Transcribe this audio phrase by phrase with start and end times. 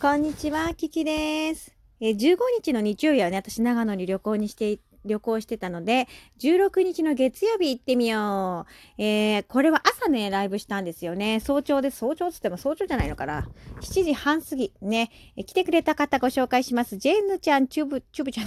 [0.00, 1.76] こんにちは、キキです。
[2.00, 6.08] え15日の日曜日はね、私長野に旅行にして旅行してたので、
[6.40, 9.02] 16日の月曜日行ってみよう。
[9.02, 11.40] えー、これは朝ね、ライブしたんですよね。
[11.40, 11.98] 早朝です。
[11.98, 13.46] 早朝つっても早朝じゃないのかな。
[13.82, 16.96] 7時半過ぎね、え来てくれた方ご紹介します。
[16.96, 18.46] ジェンヌちゃん、チュブ、チュブちゃん、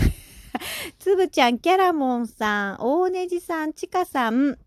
[0.98, 4.58] つぶちゃん、キャラモンさん、大ネジさん、ちかさん、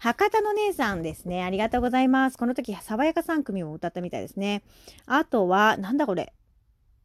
[0.00, 1.44] 博多の姉さんですね。
[1.44, 2.38] ありがとうございます。
[2.38, 4.62] この時、爽やか3組を歌ったみたいですね。
[5.06, 6.32] あとは、なんだこれ。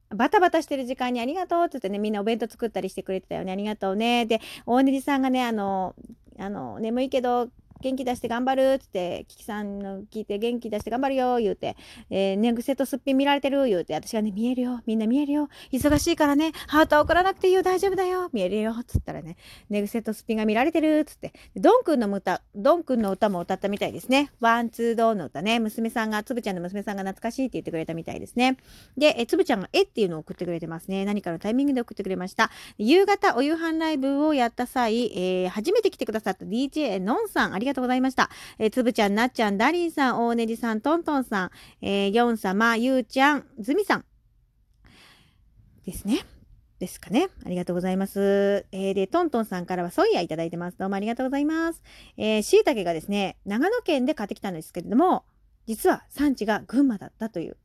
[0.09, 3.51] バタバタしてる時間にありがとうって言ってね、みんなお弁当作ったりしてくれてたよね。
[3.51, 4.25] ありがとうね。
[4.25, 5.95] で、大根さんがね、あの、
[6.37, 7.49] あの、眠いけど、
[7.83, 11.75] 元気出して頑張るって、キキさんの聞いて元気出して頑張るよ、言うて、
[12.09, 19.35] えー、寝癖とすっぴん見られてる、言うて、私がね、見えるよ、みんな見えるよ、忙しいからね、ハートは送らなくていいよ、大丈夫だよ、見えるよ、つったらね、
[19.69, 24.31] 寝癖とすっぴんが見られてる、っつって、ドンくんの歌、ドンくんの歌も歌ったみたいですね。
[24.39, 28.57] ワン、ツー、ドーの歌ね、娘さんが、つぶちゃんの娘さんが懐かしいって言ってくれたみたいですね。
[28.97, 31.03] で、えつぶちゃんが、えっていうのを送ってくれてますね。
[31.03, 32.49] 何かのタイミングで送ってくれました。
[32.77, 38.29] 夕方お夕飯ライブをやった際、えー、初めて来てくださった DJ のんさん、ありががとうございました。
[38.59, 44.05] えー、つぶちゃん、なっちゃん、ダリンさん、大ねじさん、トントンさん、えー、ヨン様、ゆうちゃん、ズミさん。
[45.85, 46.25] ですね。
[46.79, 47.29] ですかね。
[47.45, 48.65] ありがとうございます。
[48.71, 50.77] えー、で、トントンさんからはソイヤいただいてます。
[50.77, 51.81] どうもありがとうございます。
[52.17, 55.23] えー、椎茸がですね、長野県で買ってきたんですけれども、
[55.65, 57.57] 実は産地が群馬だったという。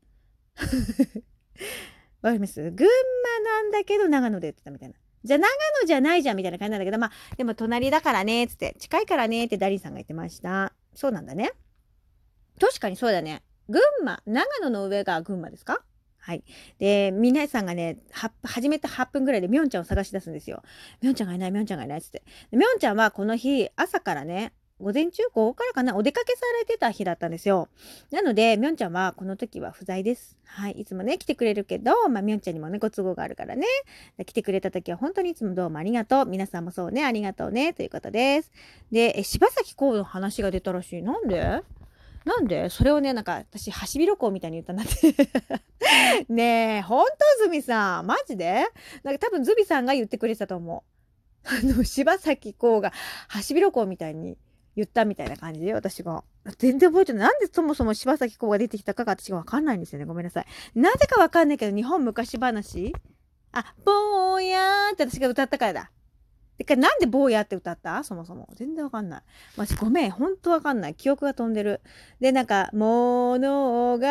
[2.23, 2.61] わかります？
[2.61, 4.95] 群馬なんだけど長野で売ってたみたいな。
[5.25, 5.49] じゃ長
[5.83, 10.73] 野じゃないじゃんみたいな感じなんだけど、まあ、でも隣だからね、つって、近いからね、ってダリンさんが言ってました。
[10.95, 11.53] そうなんだね。
[12.61, 13.43] 確かにそうだね。
[13.69, 15.83] 群馬、長野の上が群馬ですか？
[16.19, 16.43] はい。
[16.79, 17.99] で、皆さんがね、
[18.43, 20.63] 始めた8分ぐらいでみょんちゃんを探し出すんですよ。
[21.01, 22.23] みょんちゃんがいない、みょんちゃんがいないっつって。
[22.51, 27.69] みょんちゃんはこの日、朝からね、午前中午後からかなお出かけされてた日だったんですよ。
[28.13, 30.39] なので、みょんちゃんはこの時は不在です。
[30.45, 30.73] はい。
[30.73, 33.67] いつもね、来てくれるけど、まあ、みょんちゃんにもね、ご都合があるからね。
[34.25, 36.27] 来てくれた時は本当にいつもどうもありがとう。
[36.27, 37.73] 皆さんもそうね、ありがとうね。
[37.73, 38.53] ということです。
[38.93, 41.03] で、え柴咲コウの話が出たらしい。
[41.03, 41.63] なんで？
[42.25, 42.71] なんで？
[42.71, 45.15] それをね、なんか私、ハシビロコウみたいに言ったなって
[46.33, 48.07] ねえ、ほんとズミさん。
[48.07, 48.67] マジで？
[49.03, 51.49] なんか多分ズミさんが言ってくれてたと思う。
[51.49, 52.93] あの、柴咲コウが
[53.29, 54.37] ハシビロコウみたいに
[54.77, 56.25] 言ったみたいな感じで、私が。
[56.59, 57.29] 全然覚えてない。
[57.29, 60.05] なんでそもそも柴咲コウが出てきたかが私がわかんないんですよね。
[60.05, 60.47] ごめんなさい。
[60.75, 62.95] なぜかわかんないけど、日本昔話
[63.53, 65.91] あ、ぼーやーって私が歌ったからだ。
[66.59, 68.03] てか、なんで坊やって歌った？
[68.03, 68.49] そもそも。
[68.55, 69.23] 全然わかんない。
[69.57, 70.11] まじ、ごめん。
[70.11, 70.95] ほんとわかんない。
[70.97, 71.81] 記憶が飛んでる。
[72.21, 74.11] で、なんか、物語、い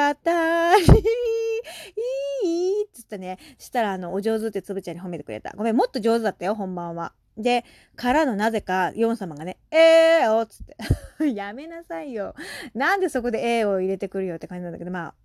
[2.80, 3.38] いっつってね。
[3.58, 5.54] したら、あの、お上手ってつぶちゃんに褒めてくれた。
[5.58, 7.12] ごめん、もっと上手だったよ、本番は。
[7.38, 7.66] で、
[7.96, 10.76] からのなぜか、ヨン様がね、えーおっつって。
[11.34, 12.34] やめなさいよ。
[12.74, 15.16] なんでそこでえーを入れてくるよって感じなんだけど、まあ、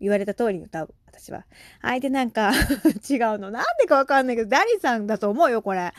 [0.00, 1.44] 言われた通りに歌う、私は。
[1.82, 2.52] 相手なんか
[3.10, 3.50] 違うの。
[3.50, 5.92] なんでかわかんないけど、ダリさんだと思うよ、これ。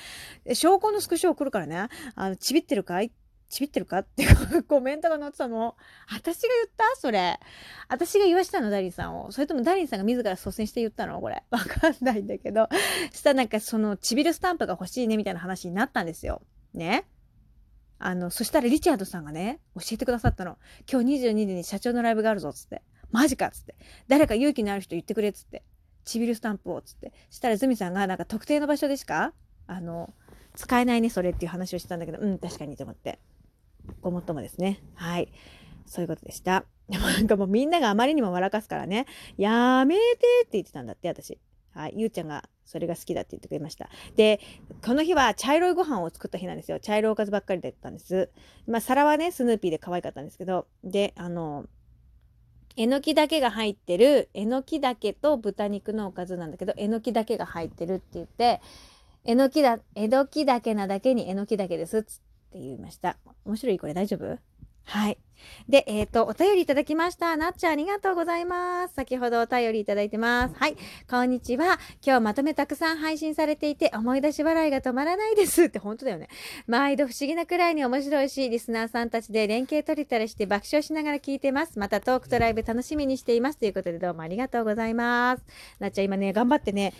[0.53, 1.87] 証拠のスクショ送るからね。
[2.15, 3.11] あの、ちびってるかい？
[3.49, 3.99] ちびってるか？
[3.99, 4.27] ってい
[4.57, 5.75] うコメントが載ってたの。
[6.07, 6.83] 私が言った？
[6.97, 7.39] それ。
[7.87, 9.31] 私が言わしたの、ダリンさんを。
[9.31, 11.19] それともダリンさんが自ら率先して言ったの？
[11.19, 11.43] これ。
[11.49, 12.69] わかんないんだけど。
[13.11, 16.41] したらなんかそのちびるスタンプが欲しいねみたいな話になったんですよ。
[16.73, 17.05] ね。
[17.97, 20.57] あの、そしたらリチャードさんがね、教えてくださったの。
[20.89, 22.81] 今日22時に社長のライブがあるぞ、つって。
[23.11, 23.75] マジかっつって。
[24.07, 25.63] 誰か勇気のある人言ってくれっつって。
[26.05, 27.11] ちびるスタンプをつって。
[27.29, 29.33] したらズミさんがなんか特定の場所でしか、
[29.67, 30.13] あの、
[30.55, 33.19] 使えないね、それっていう話をしてたんだけど、うん、確かにと思って。
[34.01, 34.81] ごもっともですね。
[34.95, 35.31] はい。
[35.85, 36.65] そういうことでした。
[36.89, 39.05] でもなんかもうみんながあまりにも笑かすからね、
[39.37, 41.37] やめてって言ってたんだって、私。
[41.71, 41.93] はい。
[41.95, 43.89] ゆうちゃんがそれが好きだって言ってくれました。
[44.15, 44.39] で、
[44.85, 46.79] この日は茶色いご飯を作った日なんですよ。
[46.79, 48.29] 茶色いおかずばっかりだったんです。
[48.67, 51.65] まあ、皿はね、スヌーピーで可愛かったんですけど、で、あの、
[52.75, 58.61] えのきだけが入ってる、えのきだけと豚肉のおかずなんだけど、えのきだけが入ってるって言って、
[59.25, 62.19] えのきだ、えのきだけなだけにえのきだけですっつっ
[62.49, 63.17] って言いました。
[63.45, 63.79] 面白い？
[63.79, 64.37] これ大丈夫？
[64.85, 65.19] はい。
[65.67, 67.37] で、えっ、ー、と、お便りいただきました。
[67.37, 68.95] なっちゃんありがとうございます。
[68.95, 70.55] 先ほどお便りいただいてます。
[70.55, 70.75] はい。
[71.07, 71.79] こんにちは。
[72.03, 75.65] 今日まとめたくさん配信されていて、思い出し笑いが止まらないです。
[75.65, 76.27] って本当だよね。
[76.65, 81.77] 毎度不思議なくらいに面白いし、リスナーさんたちで連携取れたりして爆笑しながら聞いてます。
[81.77, 83.59] またトークとライブ楽しみにしています。
[83.59, 85.43] ということでどうもありがとうございます。
[85.77, 86.95] なっちゃん今ね、頑張ってね、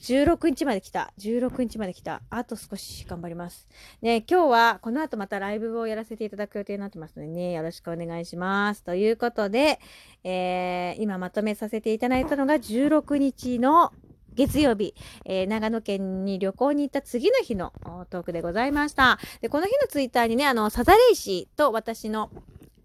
[0.00, 1.12] 16日まで来た。
[1.18, 2.22] 16日まで来た。
[2.30, 3.68] あと少し頑張ります。
[4.02, 8.82] ね、今日はこの後またライブをやらせていただく予定になってますのでね、よろしくお願いします。
[8.82, 9.80] ということで、
[10.24, 13.92] えー、今まとめさせていただいたのが16日の
[14.34, 14.94] 月曜日、
[15.24, 17.72] えー、長野県に旅行に行った次の日の
[18.10, 19.18] トークでございました。
[19.40, 22.30] で、この日のツイッターにね、あの、サザレイシと私の、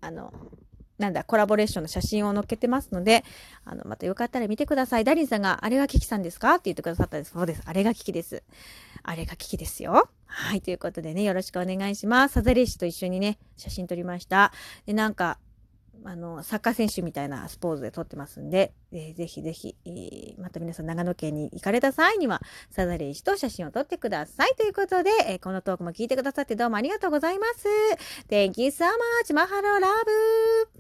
[0.02, 0.34] あの、
[1.00, 3.24] なんだ、コラボレーションの写真を載っけてますので、
[3.66, 5.04] あの、またよかったら見てください。
[5.04, 6.56] ダリンさんが、あれがキキさんですか？
[6.56, 7.32] って言ってくださったんです。
[7.32, 7.62] そうです。
[7.66, 8.44] あれがキキです。
[9.02, 10.10] あれがキキですよ。
[10.26, 10.62] はい。
[10.62, 12.34] ということでね、よろしくお願いします。
[12.34, 14.52] サザレーシと一緒にね、写真撮りました。
[14.86, 15.40] で、なんか、
[16.06, 22.42] あの、サッカー選手みたいなスポーツで撮ってますんで、えー、ぜひぜひ、えー、また皆さん長野県に行かれた際には、
[22.72, 24.56] サザレージと写真を撮ってください。
[24.56, 27.68] ということで、えー、このトークも聞いてくださってどうもありがとうございます。
[28.30, 28.86] Thank you so
[29.26, 29.34] much!
[29.34, 30.70] マハローラブ